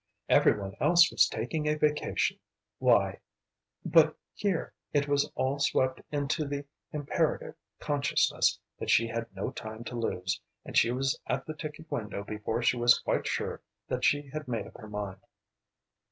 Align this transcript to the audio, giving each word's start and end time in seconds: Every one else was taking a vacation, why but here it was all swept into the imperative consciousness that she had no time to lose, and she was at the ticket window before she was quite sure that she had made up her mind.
Every 0.27 0.57
one 0.59 0.73
else 0.79 1.11
was 1.11 1.27
taking 1.29 1.67
a 1.67 1.75
vacation, 1.75 2.39
why 2.79 3.19
but 3.85 4.17
here 4.33 4.73
it 4.93 5.07
was 5.07 5.31
all 5.35 5.59
swept 5.59 6.01
into 6.11 6.43
the 6.47 6.65
imperative 6.91 7.53
consciousness 7.79 8.57
that 8.79 8.89
she 8.89 9.05
had 9.07 9.27
no 9.35 9.51
time 9.51 9.83
to 9.83 9.95
lose, 9.95 10.41
and 10.65 10.75
she 10.75 10.89
was 10.89 11.19
at 11.27 11.45
the 11.45 11.53
ticket 11.53 11.91
window 11.91 12.23
before 12.23 12.63
she 12.63 12.77
was 12.77 12.97
quite 12.97 13.27
sure 13.27 13.61
that 13.89 14.03
she 14.03 14.29
had 14.33 14.47
made 14.47 14.65
up 14.65 14.77
her 14.77 14.89
mind. 14.89 15.19